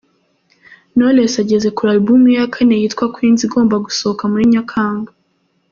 [0.95, 5.11] Knowless ageze kure album ye ya kane izaba yitwa Queens igomba gusohoka muri Nyakanga.